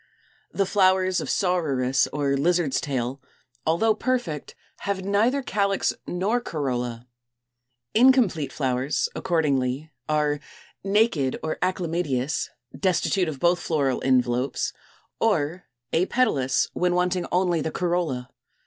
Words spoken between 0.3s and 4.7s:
The flowers of Saururus or Lizard's tail, although perfect,